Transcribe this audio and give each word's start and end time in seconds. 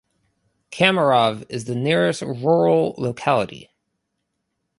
Komarov 0.71 1.45
is 1.47 1.65
the 1.65 1.75
nearest 1.75 2.23
rural 2.23 2.95
locality. 2.97 3.69